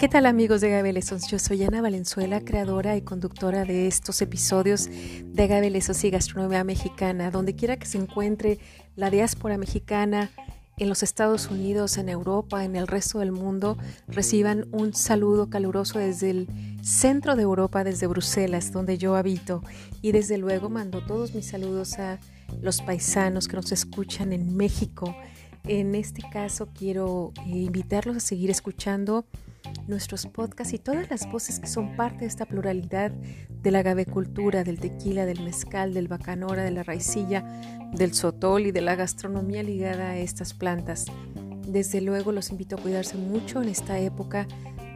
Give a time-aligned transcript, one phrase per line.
[0.00, 4.88] ¿Qué tal amigos de Agave Yo soy Ana Valenzuela, creadora y conductora de estos episodios
[4.88, 7.30] de Agave y Gastronomía Mexicana.
[7.30, 8.58] Donde quiera que se encuentre
[8.96, 10.30] la diáspora mexicana
[10.78, 13.76] en los Estados Unidos, en Europa, en el resto del mundo,
[14.08, 16.48] reciban un saludo caluroso desde el
[16.82, 19.62] centro de Europa, desde Bruselas, donde yo habito.
[20.00, 22.18] Y desde luego mando todos mis saludos a
[22.62, 25.14] los paisanos que nos escuchan en México.
[25.64, 29.26] En este caso quiero eh, invitarlos a seguir escuchando
[29.86, 34.64] nuestros podcasts y todas las voces que son parte de esta pluralidad de la gavecultura,
[34.64, 37.44] del tequila, del mezcal, del bacanora, de la raicilla,
[37.92, 41.06] del sotol y de la gastronomía ligada a estas plantas.
[41.66, 44.46] Desde luego los invito a cuidarse mucho en esta época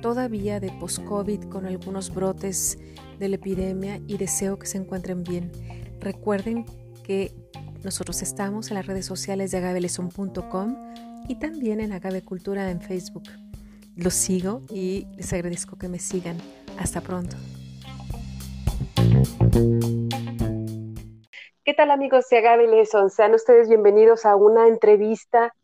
[0.00, 2.78] todavía de post-COVID con algunos brotes
[3.18, 5.50] de la epidemia y deseo que se encuentren bien.
[6.00, 6.66] Recuerden
[7.02, 7.34] que
[7.82, 10.76] nosotros estamos en las redes sociales de agaveleson.com
[11.28, 13.24] y también en Agavecultura en Facebook.
[13.96, 16.36] Los sigo y les agradezco que me sigan.
[16.78, 17.36] Hasta pronto.
[21.64, 23.08] ¿Qué tal amigos de Agave Lesson?
[23.08, 25.54] Sean ustedes bienvenidos a una entrevista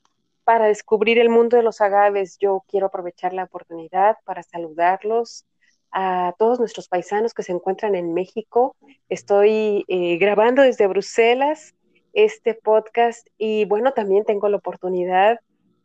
[0.45, 2.39] para descubrir el mundo de los agaves.
[2.39, 5.45] Yo quiero aprovechar la oportunidad para saludarlos
[5.91, 8.77] a todos nuestros paisanos que se encuentran en México.
[9.09, 11.75] Estoy eh, grabando desde Bruselas
[12.13, 15.41] este podcast y bueno, también tengo la oportunidad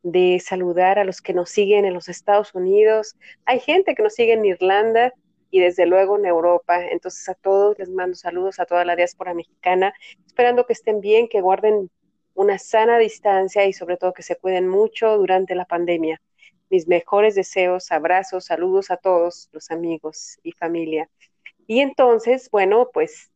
[0.05, 3.15] de saludar a los que nos siguen en los Estados Unidos.
[3.43, 5.11] Hay gente que nos sigue en Irlanda
[5.49, 6.79] y desde luego en Europa.
[6.85, 11.27] Entonces a todos les mando saludos a toda la diáspora mexicana, esperando que estén bien,
[11.27, 11.89] que guarden
[12.35, 16.21] una sana distancia y sobre todo que se cuiden mucho durante la pandemia.
[16.69, 21.09] Mis mejores deseos, abrazos, saludos a todos los amigos y familia.
[21.65, 23.31] Y entonces, bueno, pues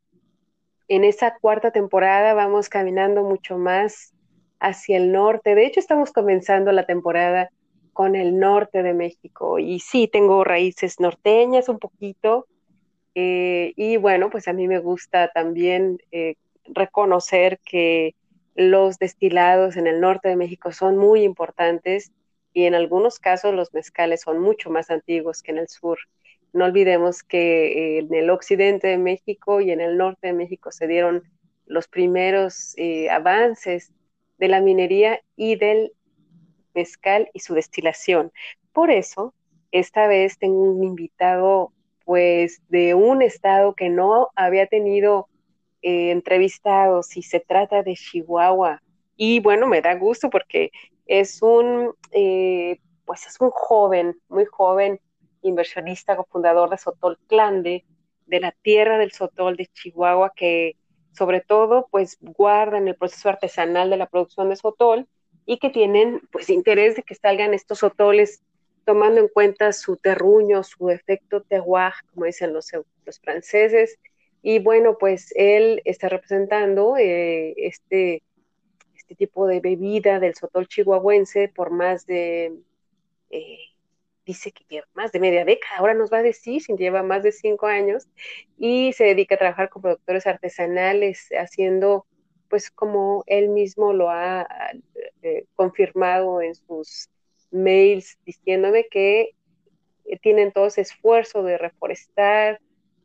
[0.88, 4.14] en esa cuarta temporada vamos caminando mucho más
[4.60, 5.56] hacia el norte.
[5.56, 7.50] De hecho, estamos comenzando la temporada
[7.94, 12.47] con el norte de México y sí, tengo raíces norteñas un poquito.
[13.16, 18.16] Eh, y bueno, pues a mí me gusta también eh, reconocer que
[18.56, 22.12] los destilados en el norte de México son muy importantes
[22.53, 25.98] y en algunos casos los mezcales son mucho más antiguos que en el sur.
[26.53, 30.72] No olvidemos que eh, en el occidente de México y en el norte de México
[30.72, 31.24] se dieron
[31.66, 32.75] los primeros
[33.12, 33.92] avances
[34.39, 35.91] de la minería y del
[36.73, 38.31] mezcal y su destilación.
[38.73, 39.33] Por eso,
[39.72, 41.72] esta vez tengo un invitado
[42.05, 45.27] pues de un estado que no había tenido
[45.83, 48.81] eh, entrevistados y se trata de Chihuahua.
[49.16, 50.71] Y bueno, me da gusto porque
[51.06, 55.00] es un, eh, pues es un joven, muy joven
[55.41, 57.85] inversionista, cofundador de Sotol Clande,
[58.25, 60.77] de la tierra del Sotol de Chihuahua, que
[61.14, 65.08] sobre todo, pues guardan el proceso artesanal de la producción de sotol
[65.46, 68.42] y que tienen, pues, interés de que salgan estos sotoles
[68.86, 72.72] tomando en cuenta su terruño, su efecto terroir, como dicen los,
[73.06, 74.00] los franceses.
[74.42, 78.24] Y bueno, pues él está representando eh, este,
[78.96, 82.53] este tipo de bebida del sotol chihuahuense por más de
[83.30, 83.58] eh,
[84.29, 87.23] dice que lleva más de media década, ahora nos va a decir si lleva más
[87.23, 88.07] de cinco años
[88.59, 92.06] y se dedica a trabajar con productores artesanales, haciendo
[92.47, 94.47] pues como él mismo lo ha
[95.23, 97.09] eh, confirmado en sus
[97.50, 99.31] mails, diciéndome que
[100.22, 102.59] tienen todo ese esfuerzo de reforestar,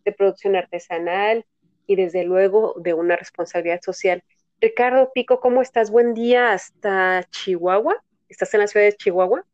[0.04, 1.46] de producción artesanal
[1.86, 4.22] y desde luego de una responsabilidad social.
[4.60, 5.90] Ricardo Pico, ¿cómo estás?
[5.90, 7.96] Buen día hasta Chihuahua.
[8.28, 9.46] ¿Estás en la ciudad de Chihuahua?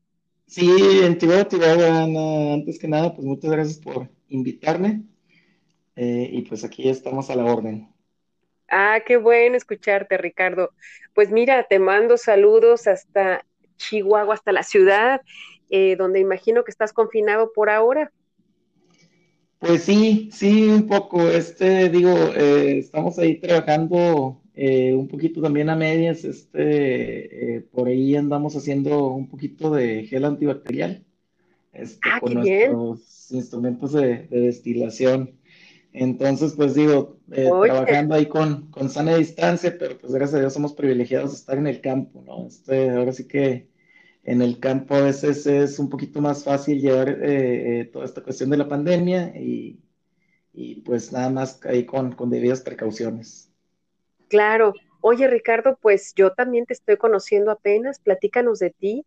[0.51, 0.69] Sí,
[1.05, 5.05] en Chihuahua, antes que nada, pues muchas gracias por invitarme.
[5.95, 7.89] Eh, y pues aquí estamos a la orden.
[8.69, 10.73] Ah, qué bueno escucharte, Ricardo.
[11.15, 13.47] Pues mira, te mando saludos hasta
[13.77, 15.21] Chihuahua, hasta la ciudad,
[15.71, 18.11] eh, donde imagino que estás confinado por ahora.
[19.61, 21.29] Pues sí, sí, un poco.
[21.29, 27.89] Este, digo, eh, estamos ahí trabajando eh, un poquito también a medias, este, eh, por
[27.89, 31.05] ahí andamos haciendo un poquito de gel antibacterial
[31.73, 35.39] este, ah, con nuestros instrumentos de, destilación.
[35.93, 40.53] Entonces, pues digo, eh, trabajando ahí con, con sana distancia, pero pues gracias a Dios
[40.53, 42.47] somos privilegiados de estar en el campo, ¿no?
[42.47, 43.69] Este, ahora sí que
[44.25, 47.19] en el campo a veces es un poquito más fácil llevar
[47.93, 49.81] toda esta cuestión de la pandemia y,
[50.53, 53.50] y pues nada más ahí con, con debidas precauciones.
[54.31, 54.75] Claro.
[55.01, 57.99] Oye, Ricardo, pues yo también te estoy conociendo apenas.
[57.99, 59.05] Platícanos de ti.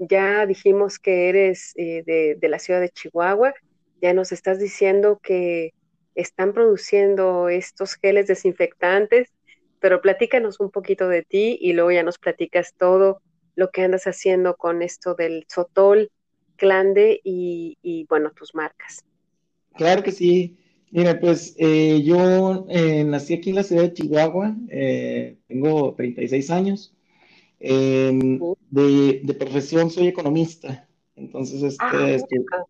[0.00, 3.54] Ya dijimos que eres eh, de, la ciudad de Chihuahua.
[4.02, 5.72] Ya nos estás diciendo que
[6.16, 9.32] están produciendo estos geles desinfectantes,
[9.78, 13.22] pero platícanos un poquito de ti y luego ya nos platicas todo
[13.54, 16.10] lo que andas haciendo con esto del sotol,
[16.56, 19.04] Clande y, bueno, tus marcas.
[19.76, 20.56] Claro que sí.
[20.94, 24.56] Mira, pues eh, yo eh, nací aquí en la ciudad de Chihuahua,
[25.48, 26.94] tengo 36 años.
[27.58, 28.38] Em,
[28.70, 30.86] de, profesión soy economista,
[31.16, 31.86] entonces este,
[32.52, 32.64] ah,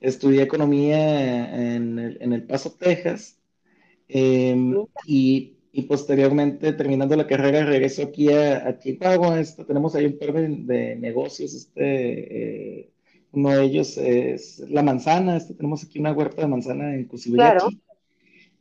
[0.00, 3.38] estudié economía en el, en el Paso, Texas,
[4.08, 4.74] em,
[5.06, 9.36] y y posteriormente, terminando la carrera, regreso aquí a, Chicago.
[9.36, 11.54] Esto, tenemos ahí un par de, negocios.
[11.54, 12.90] Este, eh,
[13.32, 15.36] uno de ellos es la manzana.
[15.36, 17.80] Este, tenemos aquí una huerta de manzana en Cusibillachi.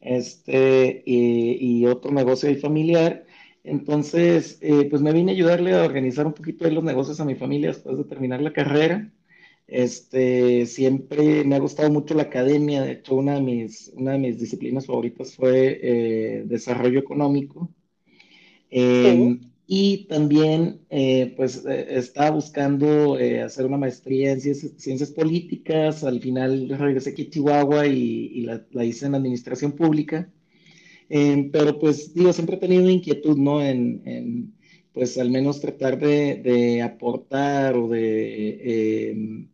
[0.02, 3.26] Este, y, otro negocio ahí familiar.
[3.64, 7.36] Entonces, eh, pues me vine a ayudarle a organizar un poquito los negocios a mi
[7.36, 9.12] familia después de terminar la carrera.
[9.68, 14.20] Este, siempre me ha gustado mucho la academia, de hecho una de mis, una de
[14.20, 17.70] mis disciplinas favoritas fue eh, desarrollo económico.
[18.70, 23.16] Em, y también, eh, pues, eh, estaba buscando
[23.46, 26.04] hacer una maestría en ciencias, políticas.
[26.04, 30.32] Al final regresé aquí a Chihuahua y, la, hice en administración pública.
[31.10, 33.62] Pero, pues, digo, siempre he tenido inquietud, ¿no?
[33.64, 34.54] En,
[34.94, 39.48] pues, al menos tratar de, de aportar o de em,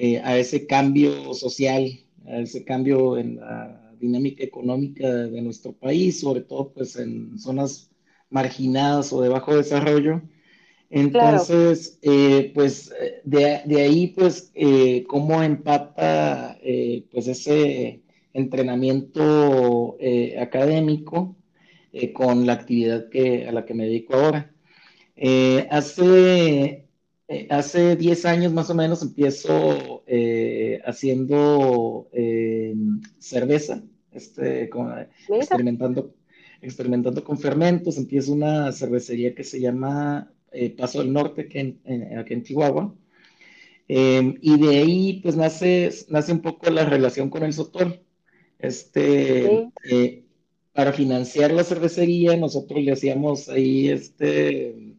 [0.00, 1.90] eh, a ese cambio social,
[2.24, 7.90] a ese cambio en la dinámica económica de nuestro país, sobre todo pues en zonas
[8.30, 10.22] marginadas o de bajo desarrollo.
[10.90, 12.92] Entonces, eh, pues
[13.24, 16.58] de, de, ahí pues eh, cómo empata
[17.10, 18.02] pues ese
[18.32, 19.98] entrenamiento
[20.40, 21.36] académico
[22.14, 24.50] con la actividad que, a la que me dedico ahora.
[25.70, 26.88] hace
[27.30, 32.74] eh, hace 10 años más o menos empiezo eh, haciendo eh,
[33.18, 33.82] cerveza,
[34.12, 34.70] este,
[35.28, 36.14] experimentando,
[36.60, 37.98] experimentando con fermentos.
[37.98, 40.32] Empiezo una cervecería que se llama
[40.76, 42.94] Paso del Norte, aquí en, aquí en Chihuahua.
[43.88, 48.00] y de ahí pues nace, nace un poco la relación con el Sotol.
[48.58, 49.70] Este,
[50.72, 54.96] para financiar la cervecería, nosotros le hacíamos ahí este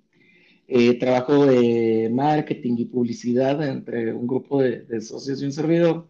[0.72, 6.08] eh, trabajo de marketing y publicidad entre un grupo de, socios y un servidor,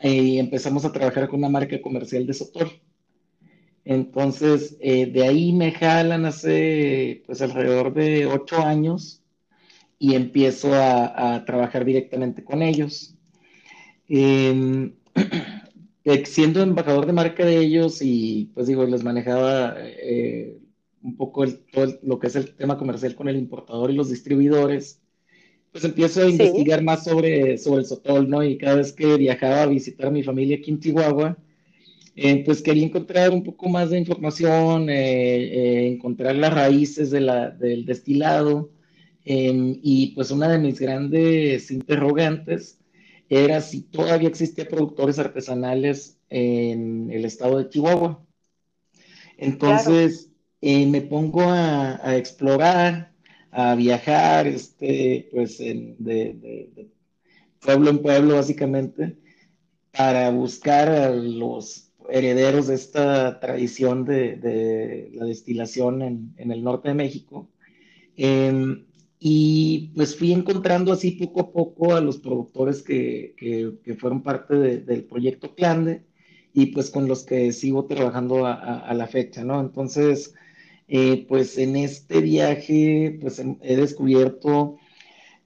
[0.00, 2.68] eh, y empezamos a trabajar con una marca comercial de Sotor.
[3.86, 9.22] Entonces, eh, de ahí me jalan hace pues alrededor de ocho años
[9.98, 13.14] y empiezo a, trabajar directamente con ellos.
[14.08, 14.92] Em,
[16.24, 19.76] siendo embajador de marca de ellos y pues digo, les manejaba
[21.02, 24.10] un poco el, todo lo que es el tema comercial con el importador y los
[24.10, 25.00] distribuidores,
[25.70, 28.42] pues empiezo a investigar más sobre, sobre el sotol, ¿no?
[28.42, 31.38] Y cada vez que viajaba a visitar a mi familia aquí en Chihuahua,
[32.18, 37.20] eh, pues quería encontrar un poco más de información, eh, eh, encontrar las raíces de
[37.58, 38.70] del destilado,
[39.24, 42.78] em, y pues una de mis grandes interrogantes
[43.28, 48.24] era si todavía existía productores artesanales en el estado de Chihuahua.
[49.36, 50.30] Entonces,
[50.62, 53.12] me pongo a, explorar,
[53.50, 56.88] a viajar, este, pues de,
[57.60, 59.16] pueblo en pueblo básicamente,
[59.92, 66.94] para buscar a los herederos de esta tradición de, la destilación en, el norte de
[66.94, 67.48] México.
[68.16, 68.86] Em,
[69.18, 73.34] y pues fui encontrando así poco a poco a los productores que,
[73.98, 75.98] fueron parte del proyecto Clando
[76.52, 79.60] y pues con los que sigo trabajando a, a la fecha, ¿no?
[79.60, 80.34] Entonces,
[80.88, 84.78] eh, pues en este viaje pues he descubierto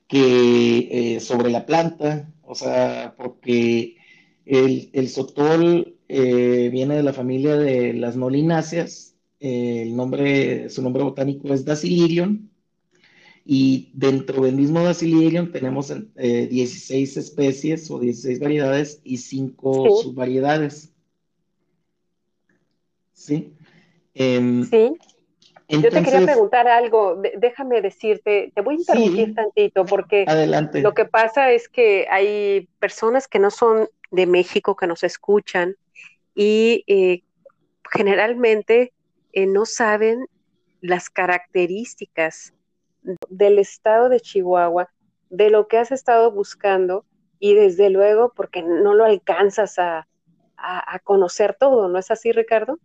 [0.07, 3.97] que eh, sobre la planta, o sea, porque
[4.45, 11.05] el, el sotol eh, viene de la familia de las nolináceas, el nombre, su nombre
[11.05, 12.51] botánico es Dacilirion,
[13.45, 20.93] y dentro del mismo Dacilirion tenemos 16 especies o 16 variedades y 5 subvariedades.
[23.13, 23.55] ¿Sí?
[24.15, 24.93] Em, sí.
[25.69, 30.27] Yo te quería preguntar algo, déjame decirte, te voy a interrumpir tantito porque
[30.83, 35.77] lo que pasa es que hay personas que no son de México que nos escuchan
[36.35, 37.23] y eh,
[37.91, 38.93] generalmente
[39.33, 40.27] eh, no saben
[40.81, 42.55] las características
[43.29, 44.91] del estado de Chihuahua,
[45.31, 47.05] de lo que has estado buscando
[47.39, 50.07] y desde luego porque no lo alcanzas a
[51.05, 52.79] conocer todo, ¿no es así, Ricardo?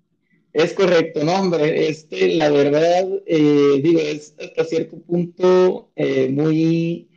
[0.55, 7.09] Es correcto, no, hombre, este, la verdad, eh, digo, es hasta cierto punto eh, muy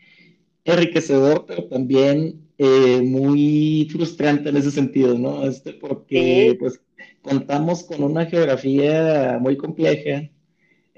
[0.64, 5.46] enriquecedor, pero también eh, muy frustrante en ese sentido, ¿no?
[5.46, 6.80] Este, porque, pues,
[7.22, 10.28] contamos con una geografía muy compleja,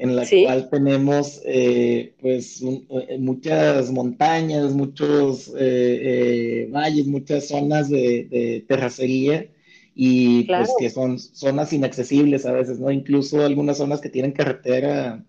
[0.00, 8.64] en la cual tenemos eh, pues eh, muchas montañas, muchos eh, valles, muchas zonas de,
[8.66, 9.50] terracería
[9.94, 12.90] y pues que son zonas inaccesibles a veces, ¿no?
[12.90, 15.22] Incluso algunas zonas que tienen carretera,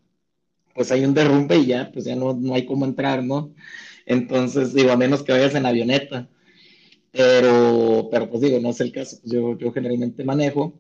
[0.73, 3.53] pues hay un derrumbe y ya, pues ya no, no hay cómo entrar, ¿no?
[4.11, 6.27] Entonces, digo, a menos que vayas en avioneta.
[7.11, 10.73] Pero, pero pues digo, no es el caso, pues yo, yo generalmente manejo.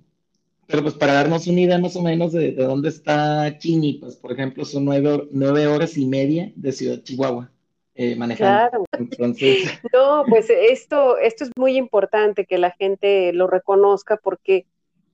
[0.67, 4.33] Pero pues para darnos una idea más o menos de, dónde está Chini, pues por
[4.33, 7.51] ejemplo son nueve, nueve horas y media de Ciudad Chihuahua.
[7.95, 8.69] Eh, manejando.
[8.69, 8.85] Claro.
[8.97, 9.69] Entonces...
[9.93, 14.65] No, pues esto, esto es muy importante que la gente lo reconozca porque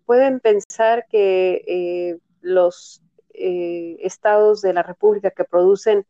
[0.05, 3.01] pueden pensar que eh, los
[3.33, 6.05] eh, estados de la República que producen,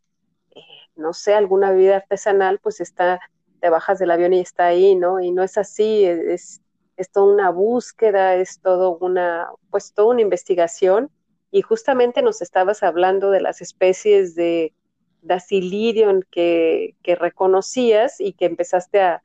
[0.97, 3.19] no sé, alguna bebida artesanal, pues está,
[3.59, 5.19] te bajas del avión y está ahí, ¿no?
[5.19, 6.61] Y no es así, es,
[6.97, 11.11] es toda una búsqueda, es todo una, pues toda una investigación.
[11.51, 14.73] Y justamente nos estabas hablando de las especies de
[15.21, 19.21] Dacilirion que, que reconocías y que empezaste a,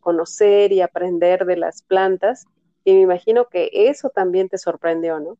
[0.00, 2.46] conocer y aprender de las plantas.
[2.84, 5.38] Y me imagino que eso también te sorprendió, ¿no?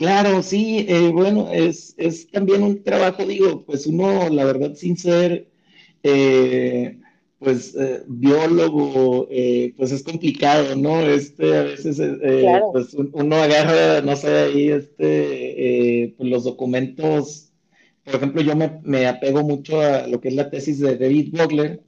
[0.00, 4.96] Claro, sí, eh, bueno, es, es, también un trabajo, digo, pues uno, la verdad, sin
[4.96, 5.46] ser
[6.02, 6.98] eh,
[7.38, 11.02] pues eh, biólogo, eh, pues es complicado, ¿no?
[11.02, 12.00] Este, a veces,
[12.72, 17.52] pues uno agarra, no sé, ahí, este, pues los documentos,
[18.02, 21.82] por ejemplo, yo me, apego mucho a lo que es la tesis de David Bogler.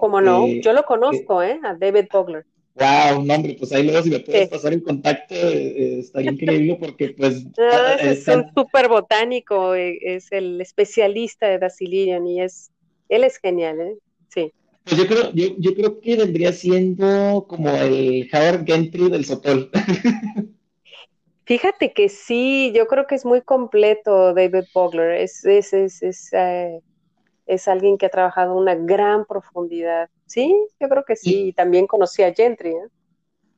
[0.00, 0.48] ¿Cómo no?
[0.48, 1.60] yo lo conozco, ¿eh?
[1.62, 2.46] A David Bogler.
[2.74, 7.10] Wow, no, hombre, pues ahí luego si me puedes pasar en contacto, estaría increíble porque
[7.10, 7.44] pues...
[7.58, 12.70] Ah, es un súper botánico, es el especialista de Dacilirian y es,
[13.08, 13.96] él es genial, ¿eh?
[14.28, 14.52] Sí.
[14.84, 19.70] Pues yo creo, yo, yo creo que vendría siendo como el Howard Gentry del Sotol.
[21.44, 25.16] Fíjate que sí, yo creo que es muy completo David Bogler.
[25.20, 26.80] Es, es, es, es, eh,
[27.50, 30.08] es alguien que ha trabajado una gran profundidad.
[30.26, 31.48] Sí, yo creo que sí.
[31.48, 32.70] Y también conocí a Gentry.
[32.70, 32.88] ¿eh?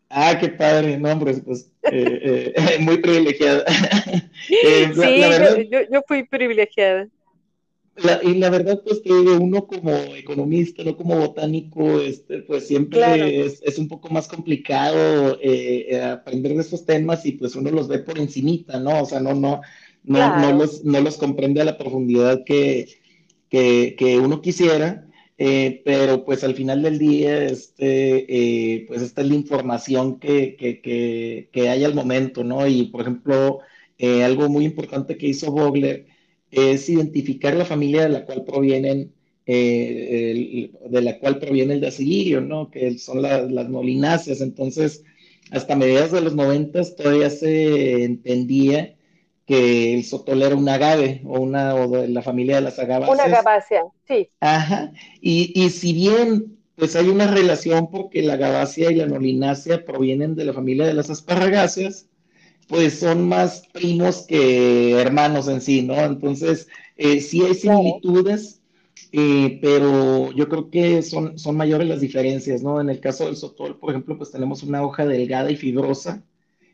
[0.08, 3.64] Ah, qué padre, no, hombre, pues eh, eh muy privilegiada.
[4.64, 7.06] Eh, sí, yo, yo, fui privilegiada
[8.24, 13.78] y la verdad, pues que uno como economista, no como botánico, este, pues siempre es,
[13.78, 15.38] un poco más complicado
[16.12, 19.02] aprender de estos temas y pues uno los ve por encimita, ¿no?
[19.02, 19.60] O sea, no, no,
[20.04, 23.01] no, no, los, no los comprende a la profundidad que,
[23.52, 25.08] que, uno quisiera.
[25.38, 31.48] Eh, pero pues al final del día, este, pues esta es la información que, que,
[31.50, 32.66] que, hay al momento, ¿no?
[32.66, 33.60] Y por ejemplo,
[34.24, 36.06] algo muy importante que hizo Vogler
[36.52, 39.12] es identificar la familia de la cual provienen,
[39.46, 42.70] eh, de la cual proviene el dacilirio, ¿no?
[42.70, 44.40] Que son las molináceas.
[44.40, 45.02] Entonces,
[45.50, 48.94] hasta mediados de los noventas todavía se entendía
[49.52, 53.14] que el sotol era un agave o una o de la familia de las agaváceas.
[53.14, 54.30] Una agavácea, sí.
[54.40, 54.92] Ajá.
[55.20, 60.34] Y, y si bien pues hay una relación porque la agavácea y la nolinácea provienen
[60.34, 62.08] de la familia de las asparragáceas,
[62.66, 65.94] pues son más primos que hermanos en sí, ¿no?
[65.96, 68.62] Entonces, eh, sí hay similitudes,
[69.12, 72.80] eh, pero yo creo que son, son mayores las diferencias, ¿no?
[72.80, 76.24] En el caso del sotol, por ejemplo, pues tenemos una hoja delgada y fibrosa,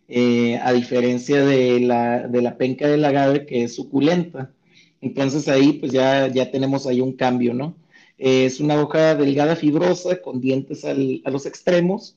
[0.08, 4.52] eh, a diferencia de la, de la penca del agave que es suculenta.
[5.00, 7.76] Entonces ahí pues ya, ya tenemos ahí un cambio, ¿no?
[8.18, 12.16] es una hoja delgada, fibrosa, con dientes al, a los extremos,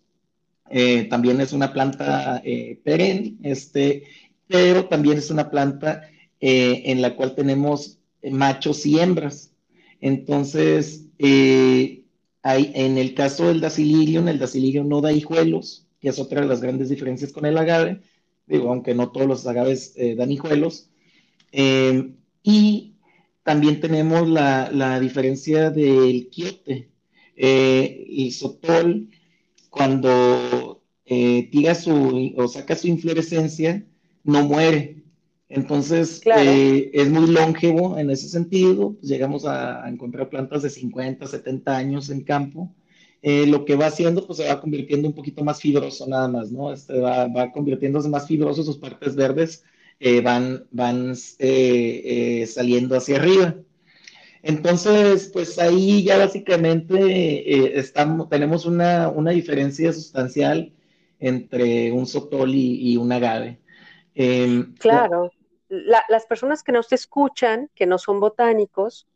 [0.70, 4.04] eh, también es una planta eh, perenne, este,
[4.48, 6.08] pero también es una planta
[6.44, 9.52] en la cual tenemos machos y hembras.
[10.00, 12.04] Entonces, en
[12.44, 16.90] el caso del dacilirium, el dacilirium no da hijuelos, que es otra de las grandes
[16.90, 18.02] diferencias con el agave,
[18.48, 20.90] digo, aunque no todos los agaves dan hijuelos.
[22.44, 22.96] y
[23.44, 26.90] también tenemos la, la diferencia del quiote.
[27.36, 29.10] el sotol
[29.72, 33.84] cuando eh, tira su o saca su inflorescencia,
[34.24, 35.04] no muere.
[35.50, 38.94] Entonces, eh, es muy longevo en ese sentido.
[38.94, 42.74] Pues, llegamos a, encontrar plantas de 50, 70 años en campo.
[43.22, 46.52] Eh, lo que va haciendo, pues se va convirtiendo un poquito más fibroso nada más,
[46.52, 46.74] ¿no?
[46.74, 49.64] Este va, va convirtiéndose más fibroso, sus partes verdes
[50.24, 53.56] van, van saliendo hacia arriba.
[54.44, 60.74] Entonces, pues ahí ya básicamente eh, estamos, tenemos una, una, diferencia sustancial
[61.20, 63.60] entre un sotol y, un agave.
[64.16, 65.32] Em, claro,
[65.70, 69.08] las personas que nos escuchan, que no son botánicos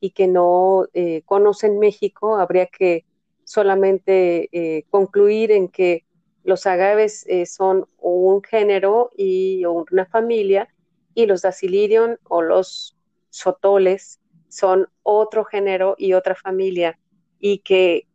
[0.00, 3.04] y que no eh, conocen México, habría que
[3.44, 6.04] solamente eh, concluir en que
[6.44, 10.68] los agaves eh, son un género y una familia
[11.14, 12.96] y los dacilirion o los
[13.30, 16.98] sotoles son otro género y otra familia
[17.38, 18.06] y que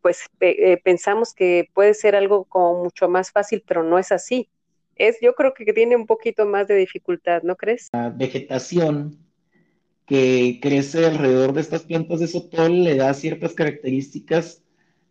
[0.00, 4.48] pues eh, pensamos que puede ser algo como mucho más fácil, pero no es así.
[4.96, 7.88] Es, yo creo que tiene un poquito más de dificultad, ¿no crees?
[7.92, 9.27] La vegetación
[10.08, 14.62] que crece alrededor de estas plantas de sotol le da ciertas características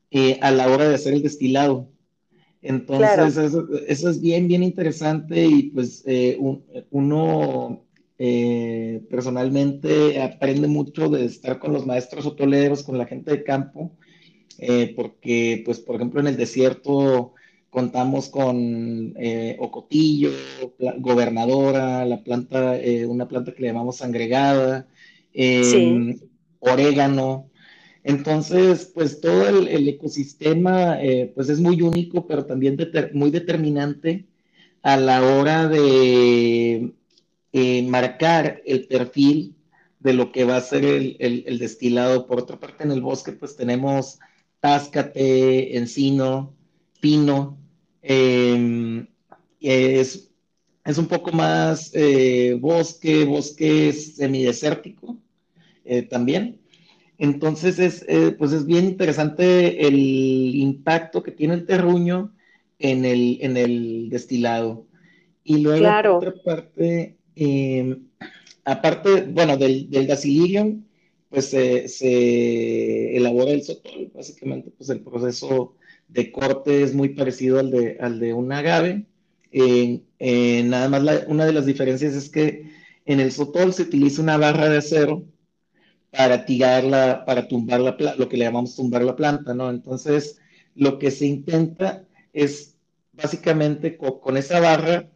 [0.10, 1.88] eh, a la hora de hacer el destilado.
[2.64, 3.38] Entonces,
[3.88, 6.40] eso, es bien, bien interesante y pues eh,
[6.90, 7.86] uno
[8.18, 13.92] eh, personalmente aprende mucho de estar con los maestros hotoleros, con la gente de campo,
[14.96, 17.36] porque pues por ejemplo en el desierto
[17.70, 19.16] contamos con
[19.60, 20.32] ocotillo,
[21.00, 24.88] gobernadora, la planta, una planta que le llamamos sangregada,
[25.34, 26.20] em,
[26.60, 27.50] orégano,
[28.08, 32.78] entonces, pues todo el, ecosistema eh, pues es muy único, pero también
[33.12, 34.26] muy determinante
[34.82, 36.94] a la hora de
[37.52, 39.56] eh, marcar el perfil
[40.00, 42.28] de lo que va a ser el, destilado.
[42.28, 44.20] Por otra parte, en el bosque pues tenemos
[44.62, 46.54] táscate, encino,
[47.00, 47.58] pino.
[48.02, 49.08] Em,
[49.60, 50.32] es,
[50.86, 55.18] es, un poco más eh, bosque, bosque semidesértico
[56.10, 56.60] también.
[57.18, 62.34] Entonces es, eh, pues es bien interesante el impacto que tiene el terruño
[62.80, 64.86] en el, en el destilado.
[65.44, 68.08] Y luego, por otra parte, em,
[68.66, 70.08] aparte, bueno, del, del
[71.30, 74.12] pues se elabora el sotol.
[74.14, 75.76] Básicamente, pues el proceso
[76.08, 79.06] de corte es muy parecido al de, al de un agave.
[79.52, 82.72] nada más una de las diferencias es que
[83.06, 85.24] en el sotol se utiliza una barra de acero
[86.12, 89.70] para tirarla, para tumbar la, lo que le llamamos tumbar la planta, ¿no?
[89.70, 90.40] Entonces,
[90.76, 92.76] lo que se intenta es
[93.14, 95.10] básicamente con, esa barra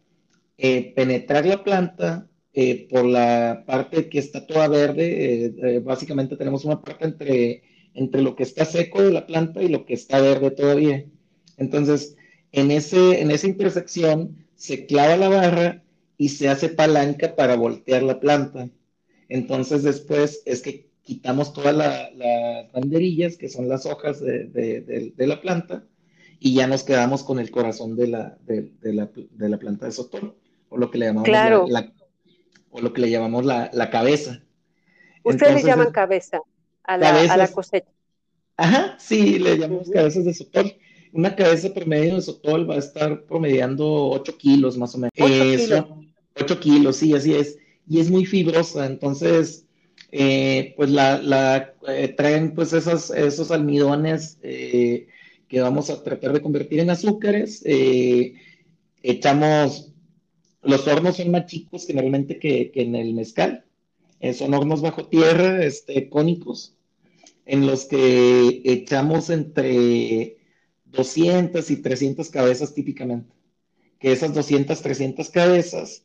[0.58, 5.46] eh, penetrar la planta eh, por la parte que está toda verde.
[5.46, 7.62] Eh, básicamente tenemos una parte entre,
[7.94, 11.04] entre lo que está seco de la planta y lo que está verde todavía.
[11.56, 12.16] Entonces,
[12.52, 15.82] en, ese, en esa intersección se clava la barra
[16.16, 18.68] y se hace palanca para voltear la planta.
[19.28, 25.84] Entonces después es que quitamos todas las banderillas, que son las hojas de, la planta,
[26.38, 30.36] y ya nos quedamos con el corazón de la, de, la, planta de sotol,
[30.68, 31.92] o lo que le llamamos la,
[32.70, 34.42] o lo que le llamamos la, cabeza.
[35.24, 36.40] Ustedes le llaman cabeza
[36.84, 37.88] a la, cosecha.
[38.56, 40.74] Ajá, sí, le llamamos cabezas de sotol.
[41.12, 45.12] Una cabeza promedio de sotol va a estar promediando 8 kilos más o menos.
[45.18, 45.84] 8 kilos.
[46.34, 49.66] 8 kilos, sí, así es y es muy fibrosa, entonces
[50.10, 55.08] eh, pues la, eh, traen pues esos, esos almidones eh,
[55.48, 57.62] que vamos a tratar de convertir en azúcares,
[59.02, 59.92] echamos,
[60.62, 63.64] los hornos son más chicos generalmente que, que en el mezcal,
[64.32, 66.76] son hornos bajo tierra, este, cónicos,
[67.44, 70.38] en los que echamos entre
[70.84, 73.34] 200 y 300 cabezas típicamente,
[73.98, 76.04] que esas 200, 300 cabezas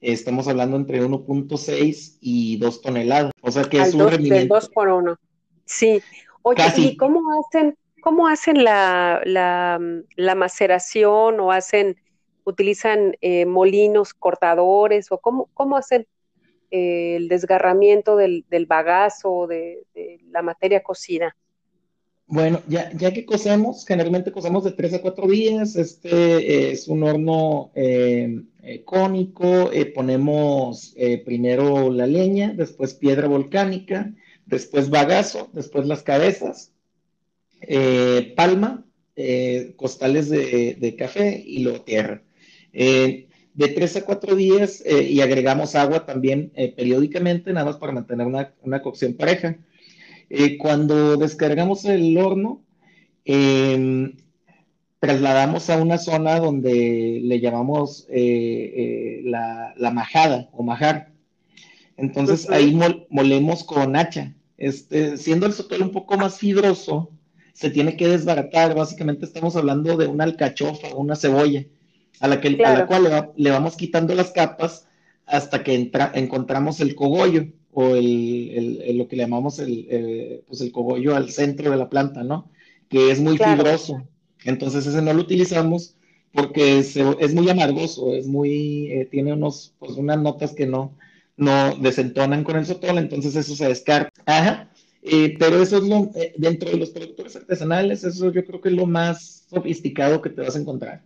[0.00, 3.32] estamos hablando entre 1.6 y 2 toneladas.
[3.40, 4.54] O sea que es un rendimiento.
[4.54, 5.18] 2 por 1.
[5.64, 6.02] Sí.
[6.42, 11.96] Oye, ¿y cómo hacen, cómo hacen la, la, maceración o hacen,
[12.44, 16.06] utilizan eh, molinos cortadores o cómo, cómo hacen
[16.76, 19.84] eh, el desgarramiento del, bagazo, de,
[20.30, 21.34] la materia cocida?
[22.28, 25.76] Bueno, ya, ya que cocemos, generalmente cocemos de 3 a 4 días.
[25.76, 29.70] Este es un horno eh, eh, cónico.
[29.72, 34.12] Eh, ponemos primero la leña, después piedra volcánica,
[34.44, 36.72] después bagazo, después las cabezas,
[38.34, 38.84] palma,
[39.76, 42.22] costales de, café y luego tierra.
[43.56, 48.54] De 3 a 4 días y agregamos agua también periódicamente, nada más para mantener una,
[48.62, 49.56] una cocción pareja.
[50.28, 52.64] Eh, cuando descargamos el horno,
[53.24, 54.16] em,
[54.98, 61.12] trasladamos a una zona donde le llamamos eh, eh, la, majada o majar.
[61.96, 62.76] Entonces ahí
[63.08, 64.34] molemos con hacha.
[64.58, 67.10] Este, siendo el sotol un poco más fibroso,
[67.52, 68.74] se tiene que desbaratar.
[68.74, 71.64] Básicamente estamos hablando de una alcachofa o una cebolla,
[72.20, 74.86] a la, que, la cual le, vamos quitando las capas
[75.26, 81.14] hasta que encontramos el cogollo o el, lo que le llamamos el, pues el cogollo
[81.14, 82.50] al centro de la planta, ¿no?
[82.88, 84.06] Que es muy fibroso.
[84.44, 85.96] Entonces ese no lo utilizamos
[86.36, 90.94] porque es muy amargoso, es muy, eh, tiene unos, pues unas notas que no,
[91.36, 94.22] no desentonan con el sotol, entonces eso se descarta.
[94.26, 94.70] Ajá.
[95.02, 98.68] Eh, pero eso es lo, eh, dentro de los productores artesanales, eso yo creo que
[98.68, 101.02] es lo más sofisticado que te vas a encontrar.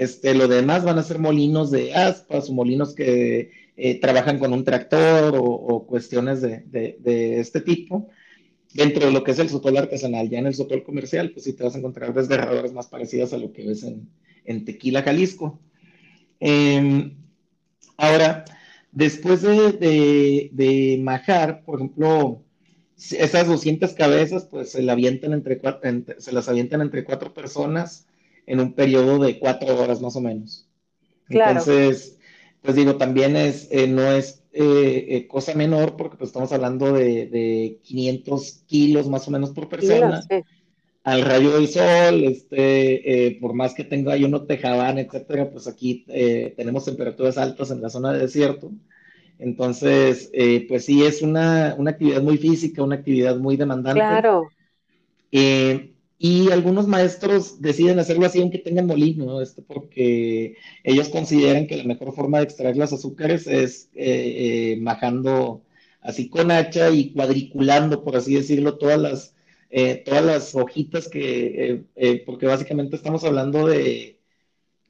[0.00, 4.54] Este, lo demás van a ser molinos de aspas o molinos que eh, trabajan con
[4.54, 8.08] un tractor o, cuestiones de, este tipo.
[8.72, 11.52] Dentro de lo que es el sotol artesanal, ya en el sotol comercial, pues sí
[11.52, 15.60] te vas a encontrar desgarradores más parecidas a lo que ves en, Tequila, Jalisco.
[16.40, 17.18] Em,
[17.98, 18.46] ahora,
[18.92, 22.42] después de, de, majar, por ejemplo,
[22.96, 25.60] esas 200 cabezas, pues se, la avientan entre,
[26.16, 28.06] se las avientan entre cuatro personas
[28.50, 30.66] en un periodo de cuatro horas más o menos.
[31.28, 32.18] Entonces,
[32.62, 36.92] pues digo, también es, eh, no es eh, eh, cosa menor porque pues estamos hablando
[36.92, 40.20] de, de 500 kilos más o menos por persona.
[41.04, 46.04] Al rayo del sol, este, por más que tenga uno tejabán, etcétera, pues aquí
[46.56, 48.72] tenemos temperaturas altas en la zona de desierto.
[49.38, 50.30] Entonces,
[50.68, 54.00] pues sí, es una, una, actividad muy física, una actividad muy demandante.
[54.00, 54.50] Claro.
[56.22, 60.54] Y algunos maestros deciden hacerlo así aunque tengan molino, esto porque
[60.84, 65.62] ellos consideran que la mejor forma de extraer los azúcares es eh, eh, majando
[66.02, 69.34] así con hacha y cuadriculando, por así decirlo, todas las,
[69.70, 71.84] eh, todas las hojitas que,
[72.26, 74.18] porque básicamente estamos hablando de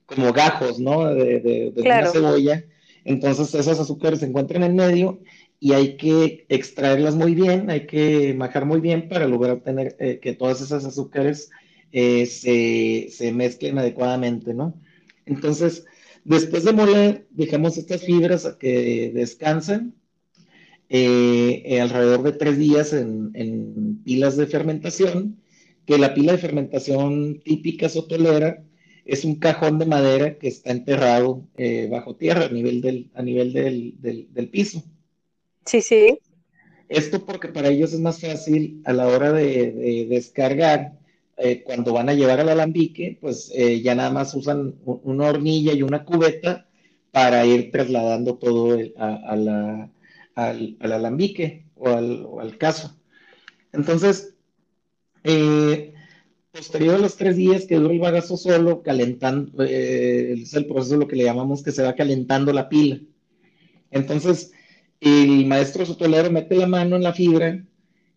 [0.06, 1.14] como gajos, ¿no?
[1.14, 2.64] De, de, de una cebolla.
[3.04, 5.20] Entonces esos azúcares se encuentran en medio
[5.60, 10.18] y hay que extraerlas muy bien, hay que majar muy bien para lograr obtener eh,
[10.20, 11.50] que todas esas azúcares
[11.92, 14.74] eh, se, mezclen adecuadamente, ¿no?
[15.26, 15.84] Entonces,
[16.24, 19.94] después de moler, dejamos estas fibras a que descansen
[20.88, 25.42] eh, alrededor de tres días en, pilas de fermentación,
[25.84, 28.64] que la pila de fermentación típica sotolera
[29.04, 31.46] es un cajón de madera que está enterrado
[31.90, 34.82] bajo tierra a nivel del, a nivel del piso.
[35.70, 36.18] Sí, sí.
[36.88, 40.98] Esto porque para ellos es más fácil a la hora de, descargar,
[41.36, 45.72] eh, cuando van a llevar al alambique, pues eh, ya nada más usan una hornilla
[45.72, 46.66] y una cubeta
[47.12, 49.92] para ir trasladando todo a, la,
[50.34, 51.88] al, alambique o
[52.40, 53.00] al, caso.
[53.72, 54.34] Entonces,
[55.22, 55.94] eh,
[56.50, 61.06] posterior a los tres días que dura el bagazo solo, calentando, es el proceso lo
[61.06, 62.98] que le llamamos que se va calentando la pila.
[63.92, 64.50] Entonces,
[65.00, 67.64] el maestro sotolero mete la mano en la fibra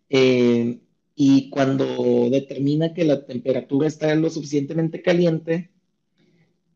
[0.09, 0.79] eh,
[1.15, 5.71] y cuando determina que la temperatura está lo suficientemente caliente,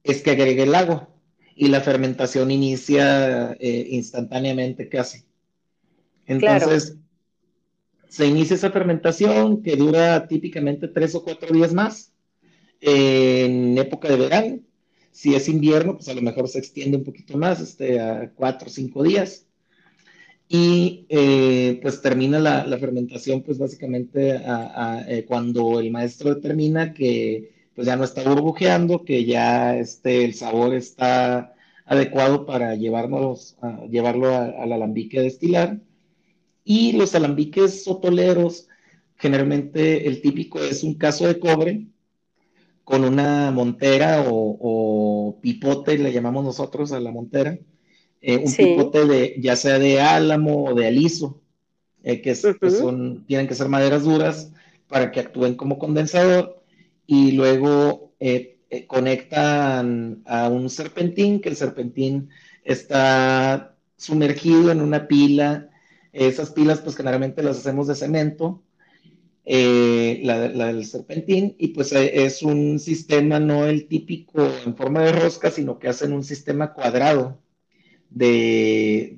[0.04, 1.10] es que agregue el agua
[1.56, 5.26] y la fermentación inicia eh, instantáneamente casi.
[6.26, 6.98] Entonces,
[8.08, 12.14] se inicia esa fermentación que dura típicamente tres o cuatro días más
[12.80, 14.60] en época de verano.
[15.12, 18.68] Si es invierno, pues a lo mejor se extiende un poquito más, este, a cuatro
[18.68, 19.47] o cinco días
[20.50, 24.42] y eh, pues termina la, fermentación pues básicamente
[25.08, 30.34] eh, cuando el maestro determina que pues ya no está burbujeando, que ya este, el
[30.34, 31.54] sabor está
[31.86, 35.80] adecuado para llevarnos, a, llevarlo al alambique a destilar.
[36.64, 38.68] Y los alambiques sotoleros,
[39.16, 41.88] generalmente el típico es un caso de cobre
[42.84, 47.60] con una montera o, o pipote, le llamamos nosotros a la montera,
[48.22, 51.42] eh, un pipote de, ya sea de álamo o de aliso,
[52.04, 54.52] eh, que, pues, son, tienen que ser maderas duras
[54.88, 56.64] para que actúen como condensador,
[57.06, 62.30] y luego eh, conectan a un serpentín, que el serpentín
[62.64, 65.70] está sumergido en una pila.
[66.12, 68.64] Esas pilas, pues generalmente las hacemos de cemento,
[69.46, 75.14] la, la, del serpentín, y pues es un sistema no el típico en forma de
[75.14, 77.40] rosca, sino que hacen un sistema cuadrado
[78.10, 79.16] de,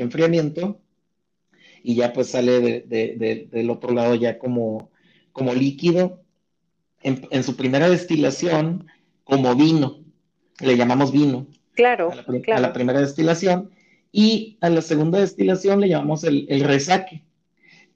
[0.00, 0.80] enfriamiento
[1.82, 4.90] y ya pues sale del otro lado ya como,
[5.32, 6.22] como líquido.
[7.02, 8.86] En, su primera destilación,
[9.24, 10.04] como vino,
[10.60, 11.46] le llamamos vino.
[11.72, 13.70] Claro, a la, primera destilación.
[14.12, 17.24] Y a la segunda destilación le llamamos el, resaque,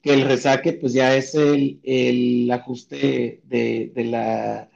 [0.01, 4.69] que el resaque pues ya es el, ajuste de, la,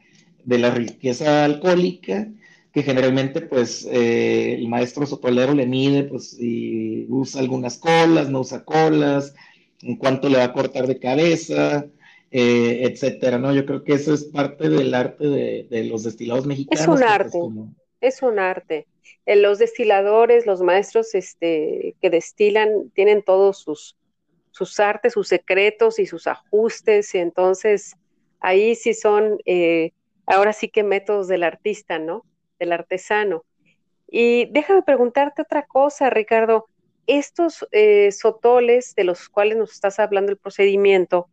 [0.43, 2.29] de la riqueza alcohólica
[2.71, 8.41] que generalmente pues eh, el maestro sopolero le mide pues si usa algunas colas, no
[8.41, 9.33] usa colas,
[9.81, 11.87] en cuánto le va a cortar de cabeza,
[12.31, 13.53] eh, etcétera, ¿no?
[13.53, 16.81] Yo creo que eso es parte del arte de, los destilados mexicanos.
[16.81, 17.37] Es un pues, arte,
[18.01, 18.87] es un arte.
[19.25, 23.97] Eh, los destiladores, los maestros este, que destilan, tienen todos sus,
[24.51, 27.95] sus artes, sus secretos y sus ajustes, y entonces
[28.39, 29.39] ahí sí son,
[30.27, 32.25] ahora sí que métodos del artista, ¿no?
[32.59, 33.43] Del artesano.
[34.11, 36.67] Y déjame preguntarte otra cosa, Ricardo.
[37.07, 41.27] estos eh, sotoles de los cuales nos estás hablando el procedimiento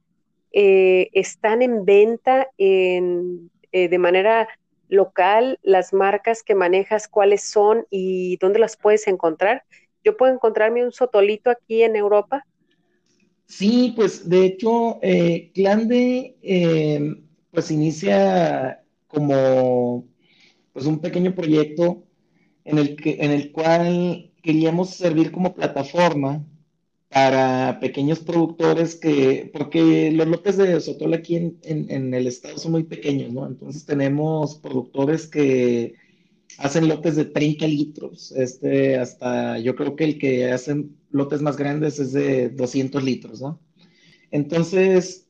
[0.52, 4.48] eh, están en venta en, eh, de manera
[4.88, 9.64] local, las marcas que manejas, cuáles son y dónde las puedes encontrar.
[10.02, 12.46] ¿Yo puedo encontrarme un sotolito aquí en Europa?
[13.46, 14.98] Sí, pues de hecho,
[15.52, 15.94] Clando
[17.50, 20.04] pues inicia como
[20.76, 22.04] pues un pequeño proyecto
[22.66, 26.44] en el, que, en el cual queríamos servir como plataforma
[27.08, 32.72] para pequeños productores que, porque los lotes de sotol aquí en, en, el estado son
[32.72, 33.46] muy pequeños, ¿no?
[33.46, 35.94] Entonces tenemos productores que
[36.58, 41.56] hacen lotes de 30 litros, este, hasta yo creo que el que hacen lotes más
[41.56, 43.62] grandes es de 200 litros, ¿no?
[44.30, 45.26] Entonces,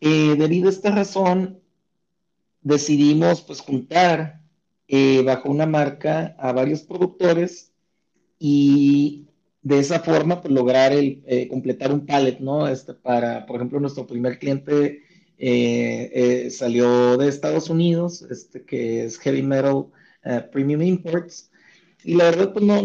[0.00, 1.60] eh, debido a esta razón,
[2.62, 4.43] decidimos pues juntar
[4.86, 7.72] eh, bajo una marca a varios productores
[8.38, 9.26] y
[9.62, 12.68] de esa forma pues, lograr el, eh, completar un pallet, ¿no?
[12.68, 15.02] Este, para, por ejemplo, nuestro primer cliente
[15.38, 19.86] eh, salió de Estados Unidos, este, que es Heavy Metal
[20.52, 21.50] Premium Imports.
[22.04, 22.82] Y la verdad, pues no,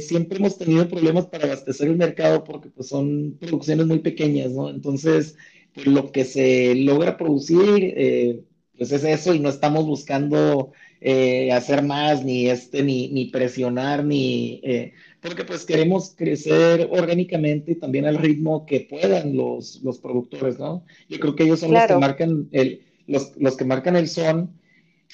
[0.00, 4.68] siempre hemos tenido problemas para abastecer el mercado porque pues son producciones muy pequeñas, ¿no?
[4.68, 5.36] Entonces,
[5.72, 8.44] pues, lo que se logra producir,
[8.76, 10.72] pues es eso y no estamos buscando
[11.08, 17.70] eh, hacer más, ni este, ni, ni presionar, ni eh, porque pues queremos crecer orgánicamente
[17.70, 20.84] y también al ritmo que puedan los, los productores, ¿no?
[21.08, 24.58] Yo creo que ellos son los que marcan el, los, los que marcan el son.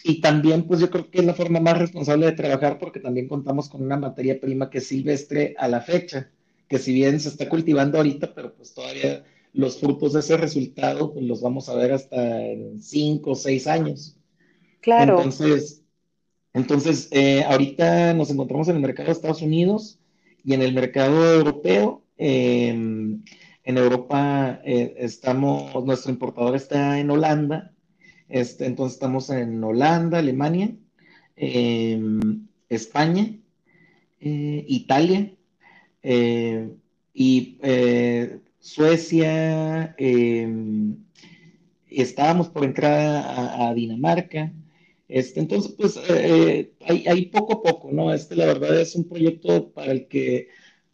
[0.02, 3.28] Y también, pues yo creo que es la forma más responsable de trabajar porque también
[3.28, 6.30] contamos con una materia prima que es silvestre a la fecha,
[6.68, 11.12] que si bien se está cultivando ahorita, pero pues todavía los frutos de ese resultado
[11.12, 14.16] pues los vamos a ver hasta en cinco o seis años.
[14.80, 15.18] Claro.
[15.18, 15.81] Entonces,
[16.54, 19.98] entonces eh, ahorita nos encontramos en el mercado de Estados Unidos
[20.44, 22.02] y en el mercado europeo.
[22.18, 23.22] Em,
[23.64, 27.72] en Europa eh, estamos, nuestro importador está en Holanda,
[28.28, 30.74] este, entonces estamos en Holanda, Alemania,
[31.36, 33.34] em, España,
[34.20, 35.32] eh, Italia
[37.14, 37.58] y
[38.58, 40.96] Suecia, em,
[41.88, 43.24] estábamos por entrar
[43.60, 44.52] a Dinamarca,
[45.12, 48.14] este, entonces, pues eh, eh, hay, poco a poco, ¿no?
[48.14, 50.48] Este, la verdad, es un proyecto para el que,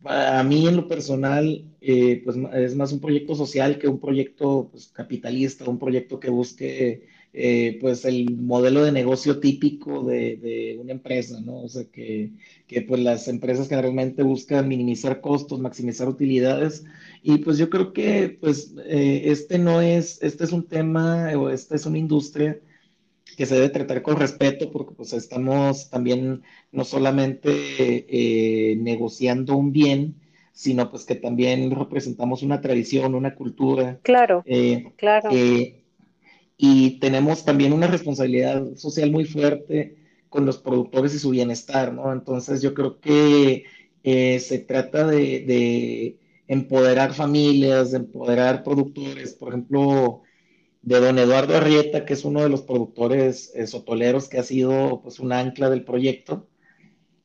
[0.04, 4.70] a mí en lo personal, eh, pues es más un proyecto social que un proyecto
[4.72, 7.06] pues, capitalista, un proyecto que busque,
[7.80, 11.60] pues, el modelo de negocio típico de, una empresa, ¿no?
[11.62, 12.32] O sea, que,
[12.66, 16.84] que, pues, las empresas generalmente buscan minimizar costos, maximizar utilidades,
[17.22, 21.76] y pues yo creo que, pues, este no es, este es un tema, o esta
[21.76, 22.60] es una industria
[23.38, 29.70] que se debe tratar con respeto porque pues estamos también no solamente eh, negociando un
[29.70, 30.16] bien,
[30.50, 34.00] sino pues que también representamos una tradición, una cultura.
[34.02, 35.30] Claro, eh, claro.
[35.32, 35.84] Eh,
[36.56, 39.98] y tenemos también una responsabilidad social muy fuerte
[40.28, 42.12] con los productores y su bienestar, ¿no?
[42.12, 43.66] Entonces yo creo que
[44.02, 49.34] se trata de, de empoderar familias, de empoderar productores.
[49.34, 50.22] Por ejemplo,
[50.88, 55.02] de don Eduardo Arrieta, que es uno de los productores eh, sotoleros que ha sido
[55.02, 56.48] pues un ancla del proyecto.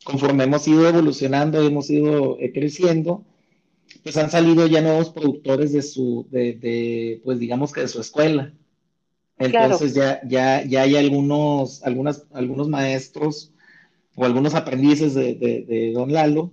[0.04, 3.24] Conforme hemos ido evolucionando, hemos ido eh, creciendo,
[4.04, 8.54] pues han salido ya nuevos productores de su, de, pues digamos que de su escuela.
[9.38, 13.54] Entonces ya, ya, ya hay algunos, algunas, algunos maestros
[14.16, 16.52] o algunos aprendices de, de don Lalo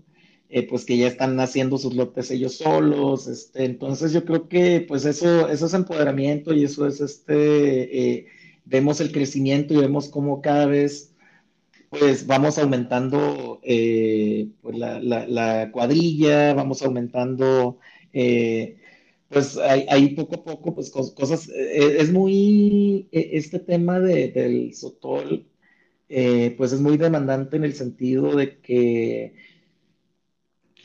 [0.52, 4.80] eh, pues que ya están haciendo sus lotes ellos solos, este, entonces yo creo que
[4.80, 8.26] pues eso, eso es empoderamiento y eso es este, eh,
[8.64, 11.14] vemos el crecimiento y vemos cómo cada vez
[11.88, 17.78] pues vamos aumentando eh, pues, la, cuadrilla, vamos aumentando,
[19.28, 25.46] pues hay, poco a poco pues cosas, es muy, este tema del sotol,
[26.08, 29.34] pues es muy demandante en el sentido de que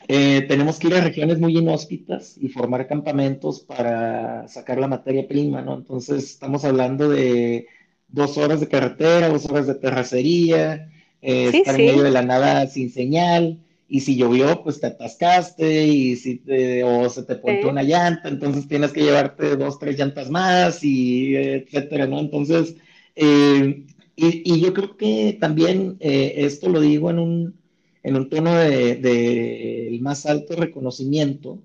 [0.08, 5.26] eh, tenemos que ir a regiones muy inhóspitas y formar campamentos para sacar la materia
[5.26, 5.74] prima, ¿no?
[5.74, 7.66] Entonces estamos hablando de
[8.08, 10.90] dos horas de carretera, dos horas de terracería,
[11.22, 15.86] eh, estar en medio de la nada sin señal, y si llovió, pues te atascaste,
[15.86, 16.40] y si
[16.84, 21.34] o se te ponchó una llanta, entonces tienes que llevarte dos, tres llantas más, y
[21.34, 22.20] etcétera, ¿no?
[22.20, 22.76] Entonces,
[23.16, 27.65] eh, y, yo creo que también esto lo digo en un
[28.06, 31.58] en un tono de, el más alto reconocimiento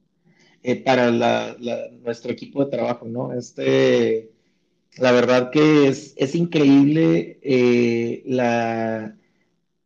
[0.63, 1.11] eh, para
[2.03, 3.31] nuestro equipo de trabajo, ¿no?
[3.33, 4.31] Este,
[4.97, 9.15] la verdad que es, es increíble eh, la,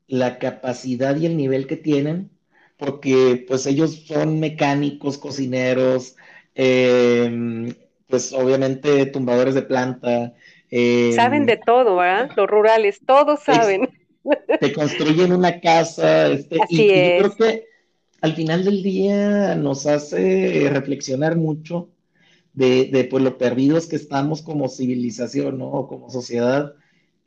[0.08, 2.30] la capacidad y el nivel que tienen
[2.78, 6.16] porque pues ellos son mecánicos, cocineros,
[6.54, 7.74] em,
[8.08, 10.34] pues obviamente tumbadores de planta.
[10.70, 12.32] Em, saben de todo, ¿verdad?
[12.38, 13.90] Los rurales, todos saben.
[14.60, 16.84] Te construyen una casa, este, y, yo
[17.20, 17.66] creo que
[18.22, 21.90] al final del día nos hace reflexionar mucho
[22.54, 25.68] de, de pues, lo perdidos que estamos como civilización, ¿no?
[25.68, 26.74] O como sociedad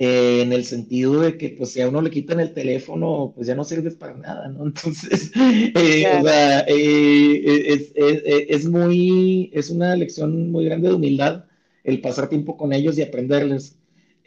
[0.01, 3.49] eh, en el sentido de que pues si a uno le quitan el teléfono, pues
[3.49, 4.67] ya no sirves para nada, ¿no?
[4.67, 10.95] Entonces, eh, o sea, eh, es, es, es, muy, es una lección muy grande de
[10.95, 11.47] humildad
[11.83, 13.77] el pasar tiempo con ellos y aprenderles.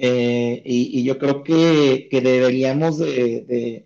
[0.03, 3.85] Y, y, yo creo que, deberíamos de,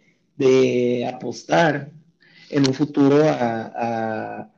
[1.13, 1.91] apostar
[2.49, 4.49] en un futuro a,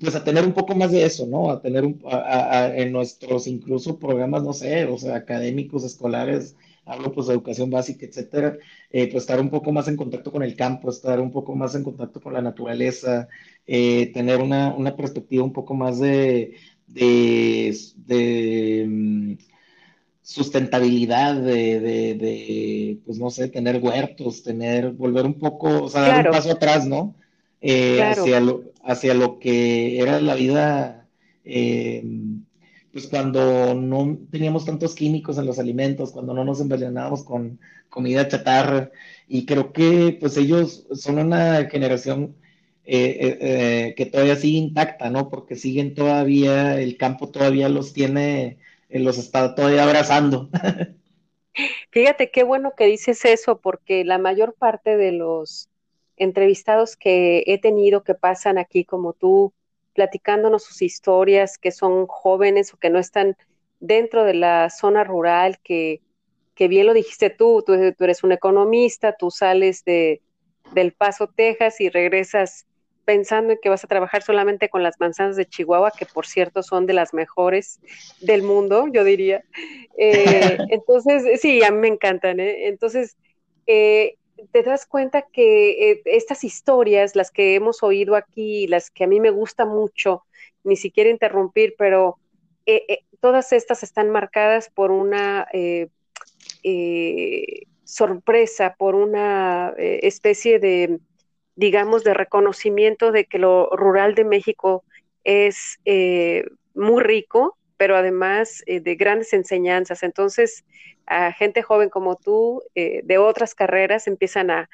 [0.00, 1.50] pues a tener un poco más de eso, ¿no?
[1.50, 7.34] A tener en nuestros incluso programas, no sé, o sea, académicos, escolares, hablo pues de
[7.34, 8.58] educación básica, etcétera,
[8.90, 11.74] eh, pues estar un poco más en contacto con el campo, estar un poco más
[11.74, 13.28] en contacto con la naturaleza,
[13.66, 16.54] eh, tener una, una, perspectiva un poco más de
[18.88, 19.34] mm,
[20.22, 26.02] sustentabilidad, de, de, de, pues no sé, tener huertos, tener, volver un poco, o sea,
[26.02, 27.14] dar un paso atrás, ¿no?
[27.60, 31.08] Eh, hacia, lo, hacia lo que era la vida,
[31.44, 32.04] eh,
[32.92, 37.58] pues cuando no teníamos tantos químicos en los alimentos, cuando no nos envenenábamos con
[37.88, 38.90] comida chatarra,
[39.28, 42.36] y creo que pues ellos son una generación
[42.84, 45.28] eh, que todavía sigue intacta, ¿no?
[45.28, 48.58] Porque siguen todavía, el campo todavía los tiene,
[48.98, 50.48] los está todavía abrazando.
[51.90, 55.68] Fíjate qué bueno que dices eso, porque la mayor parte de los
[56.16, 59.52] entrevistados que he tenido que pasan aquí como tú,
[59.94, 63.36] platicándonos sus historias, que son jóvenes o que no están
[63.80, 66.00] dentro de la zona rural, que,
[66.54, 70.22] que bien lo dijiste tú, tú, eres un economista, tú sales de,
[70.72, 72.66] del Paso, Texas y regresas
[73.04, 76.62] pensando en que vas a trabajar solamente con las manzanas de Chihuahua, que por cierto
[76.62, 77.80] son de las mejores
[78.20, 79.42] del mundo, yo diría.
[79.98, 82.40] Eh, entonces, sí, a mí me encantan.
[82.40, 82.68] ¿eh?
[82.68, 83.16] Entonces,
[83.66, 84.16] eh,
[84.50, 89.08] te das cuenta que eh, estas historias, las que hemos oído aquí, las que a
[89.08, 90.24] mí me gusta mucho,
[90.64, 92.18] ni siquiera interrumpir, pero
[93.20, 95.48] todas estas están marcadas por una
[97.84, 101.00] sorpresa, por una especie de,
[101.56, 104.84] digamos, de reconocimiento de que lo rural de México
[105.24, 105.78] es
[106.74, 110.02] muy rico, pero además de grandes enseñanzas.
[110.02, 110.64] Entonces,
[111.06, 114.68] a gente joven como tú eh, de otras carreras empiezan a,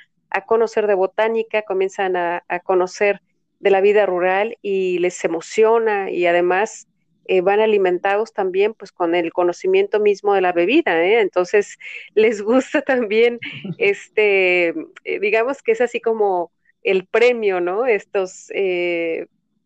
[0.46, 3.22] conocer de botánica, comienzan a, conocer
[3.60, 6.86] de la vida rural y les emociona y además
[7.24, 11.20] eh, van alimentados también pues con el conocimiento mismo de la bebida, ¿eh?
[11.20, 11.78] entonces
[12.14, 13.40] les gusta también
[13.78, 17.86] este, digamos que es así como el premio, ¿no?
[17.86, 18.50] Estos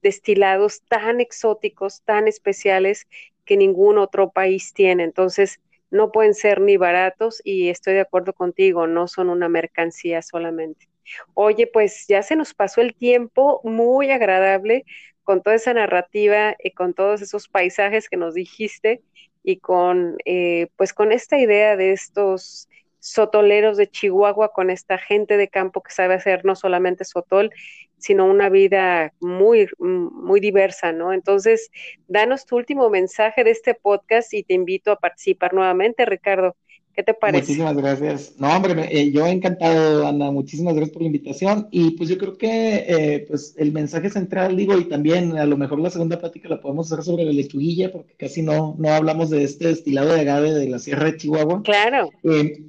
[0.02, 3.06] destilados tan exóticos, tan especiales
[3.44, 5.04] que ningún otro país tiene.
[5.04, 10.22] Entonces, no pueden ser ni baratos y estoy de acuerdo contigo, no son una mercancía
[10.22, 10.88] solamente.
[11.34, 14.84] Oye, pues ya se nos pasó el tiempo muy agradable
[15.22, 19.02] con toda esa narrativa y con todos esos paisajes que nos dijiste
[19.44, 22.68] y con eh, pues con esta idea de estos
[23.02, 27.50] sotoleros de Chihuahua, con esta gente de campo que sabe hacer no solamente sotol,
[27.98, 31.12] sino una vida muy, muy diversa, ¿no?
[31.12, 31.70] Entonces,
[32.06, 36.54] danos tu último mensaje de este podcast y te invito a participar nuevamente, Ricardo.
[36.94, 37.42] ¿Qué te parece?
[37.42, 38.34] Muchísimas gracias.
[38.38, 40.30] No, hombre, eh, yo encantado, Ana.
[40.30, 41.68] Muchísimas gracias por la invitación.
[41.70, 45.56] Y pues yo creo que eh, pues el mensaje central, digo, y también a lo
[45.56, 49.30] mejor la segunda plática la podemos hacer sobre la lechuguilla, porque casi no, no hablamos
[49.30, 51.62] de este destilado de agave de la Sierra de Chihuahua.
[51.62, 52.10] Claro.
[52.24, 52.62] Eh,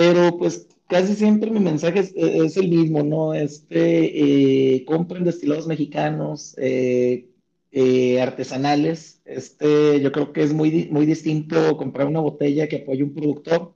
[0.00, 3.34] pero pues casi siempre mi mensaje es, el mismo, ¿no?
[3.34, 7.28] Este, eh, compren destilados mexicanos, eh,
[7.70, 9.20] eh, artesanales.
[9.26, 13.74] Este, yo creo que es muy, muy distinto comprar una botella que apoye un productor.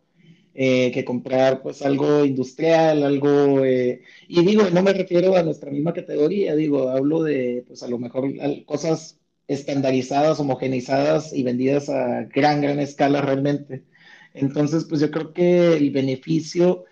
[0.54, 6.54] que comprar pues algo industrial, algo, y digo, no me refiero a nuestra misma categoría,
[6.54, 8.32] digo, hablo de pues a lo mejor
[8.64, 13.84] cosas estandarizadas, homogenizadas y vendidas a gran, gran escala realmente.
[14.34, 16.84] Entonces, pues yo creo que el beneficio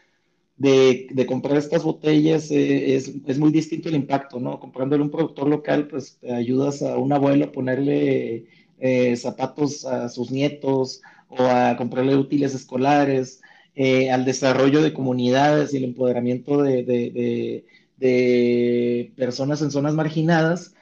[0.57, 4.61] de, comprar estas botellas eh, es, muy distinto el impacto, ¿no?
[4.61, 8.47] Comprándole un productor local, pues te ayudas a un abuelo a ponerle
[8.79, 13.41] eh, zapatos a sus nietos o a comprarle útiles escolares,
[13.75, 17.65] eh, al desarrollo de comunidades y el empoderamiento de
[19.17, 20.75] personas en zonas marginadas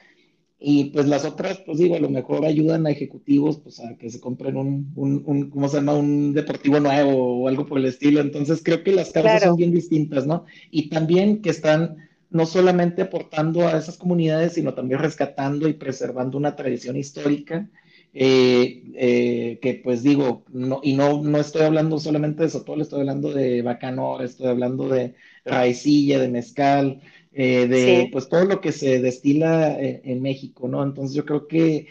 [0.63, 4.11] y pues las otras, pues digo, a lo mejor ayudan a ejecutivos pues a que
[4.11, 5.95] se compren un, un, un ¿cómo se llama?
[5.95, 8.21] Un deportivo nuevo o algo por el estilo.
[8.21, 10.45] Entonces creo que las causas son bien distintas, ¿no?
[10.69, 11.97] Y también que están
[12.29, 17.67] no solamente aportando a esas comunidades, sino también rescatando y preservando una tradición histórica.
[18.13, 22.99] Eh, eh, que pues digo, no, y no, no estoy hablando solamente de Sotol, estoy
[22.99, 27.01] hablando de Bacanora, estoy hablando de raicilla, de mezcal,
[27.33, 30.83] eh, de pues todo lo que se destila en, México, ¿no?
[30.83, 31.87] Entonces yo creo que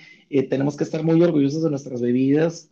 [0.48, 2.70] tenemos que estar muy orgullosos de nuestras bebidas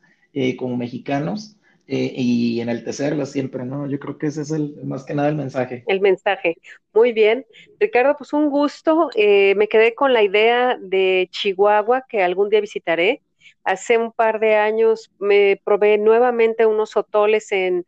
[0.56, 1.58] como mexicanos
[1.90, 3.88] eh, y enaltecerla siempre, ¿no?
[3.88, 5.84] Yo creo que ese es el, más que nada el mensaje.
[5.86, 6.58] El mensaje.
[6.92, 7.46] Muy bien.
[7.80, 9.08] Ricardo, pues un gusto.
[9.14, 13.22] Eh, me quedé con la idea de Chihuahua, que algún día visitaré.
[13.64, 17.86] Hace un par de años me probé nuevamente unos otoles en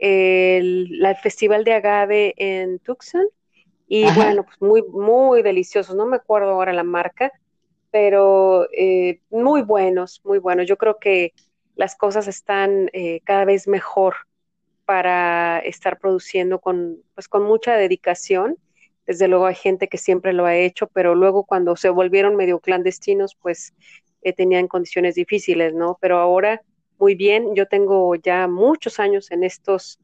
[0.00, 3.28] el, Festival de Agave en Tucson.
[3.88, 5.94] Y bueno, pues muy, muy deliciosos.
[5.94, 7.32] No me acuerdo ahora la marca,
[7.90, 10.66] pero eh, muy buenos, muy buenos.
[10.66, 11.32] Yo creo que
[11.76, 14.14] las cosas están eh, cada vez mejor
[14.84, 18.56] para estar produciendo con, pues, con mucha dedicación.
[19.06, 22.58] Desde luego hay gente que siempre lo ha hecho, pero luego cuando se volvieron medio
[22.58, 23.74] clandestinos, pues
[24.22, 25.98] eh, tenían condiciones difíciles, ¿no?
[26.00, 26.62] Pero ahora,
[26.98, 30.00] muy bien, yo tengo ya muchos años en estos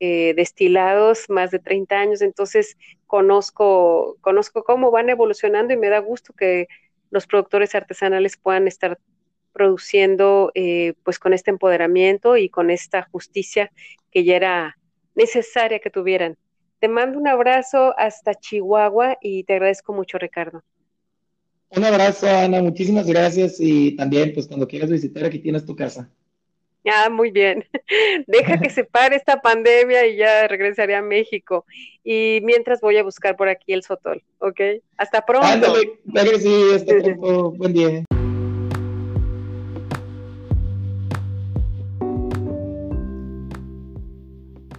[0.00, 2.76] eh, destilados, más de 30 años, entonces
[3.06, 6.68] conozco, conozco cómo van evolucionando y me da gusto que
[7.10, 8.98] los productores artesanales puedan estar
[9.52, 13.70] produciendo eh, pues con este empoderamiento y con esta justicia
[14.10, 14.78] que ya era
[15.14, 16.36] necesaria que tuvieran.
[16.78, 20.62] Te mando un abrazo hasta Chihuahua y te agradezco mucho, Ricardo.
[21.68, 26.10] Un abrazo, Ana, muchísimas gracias y también pues cuando quieras visitar aquí tienes tu casa.
[26.86, 27.64] Ah, muy bien.
[28.26, 31.66] Deja que se pare esta pandemia y ya regresaré a México.
[32.02, 34.60] Y mientras voy a buscar por aquí el Sotol, ¿ok?
[34.96, 35.46] Hasta pronto.
[35.46, 37.52] Ándale, sí, hasta pronto.
[37.52, 38.04] Buen día.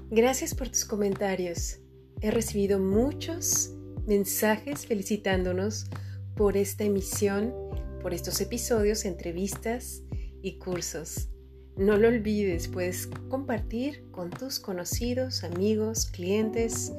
[0.10, 1.80] Gracias por tus comentarios.
[2.22, 3.72] He recibido muchos
[4.06, 5.86] mensajes felicitándonos
[6.36, 7.54] por esta emisión,
[8.02, 10.04] por estos episodios, entrevistas
[10.42, 11.30] y cursos.
[11.78, 16.92] No lo olvides, puedes compartir con tus conocidos, amigos, clientes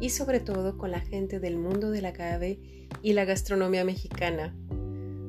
[0.00, 2.58] y sobre todo con la gente del mundo del agave
[3.02, 4.54] y la gastronomía mexicana.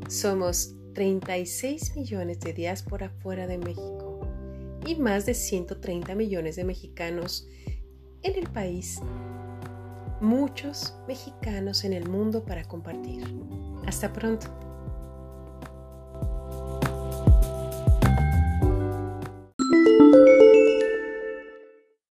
[0.07, 4.19] Somos 36 millones de diáspora fuera de México
[4.85, 7.47] y más de 130 millones de mexicanos
[8.23, 8.99] en el país.
[10.19, 13.23] Muchos mexicanos en el mundo para compartir.
[13.87, 14.70] Hasta pronto.